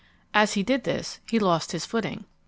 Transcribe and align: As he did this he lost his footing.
As 0.33 0.53
he 0.53 0.63
did 0.63 0.83
this 0.83 1.19
he 1.29 1.37
lost 1.37 1.73
his 1.73 1.85
footing. 1.85 2.25